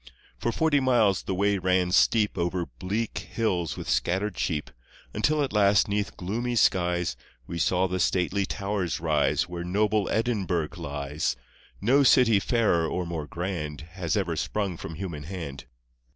For 0.39 0.51
forty 0.51 0.79
miles 0.79 1.21
the 1.21 1.35
way 1.35 1.59
ran 1.59 1.91
steep 1.91 2.35
Over 2.35 2.65
bleak 2.65 3.19
hills 3.19 3.77
with 3.77 3.87
scattered 3.87 4.35
sheep, 4.35 4.71
Until 5.13 5.43
at 5.43 5.53
last, 5.53 5.87
'neath 5.87 6.17
gloomy 6.17 6.55
skies, 6.55 7.15
We 7.45 7.59
saw 7.59 7.87
the 7.87 7.99
stately 7.99 8.47
towers 8.47 8.99
rise 8.99 9.47
Where 9.47 9.63
noble 9.63 10.09
Edinburgh 10.09 10.69
lies— 10.77 11.35
No 11.89 12.01
city 12.01 12.39
fairer 12.39 12.87
or 12.87 13.05
more 13.05 13.27
grand 13.27 13.81
Has 13.91 14.17
ever 14.17 14.35
sprung 14.35 14.75
from 14.75 14.95
human 14.95 15.25
hand. 15.25 15.65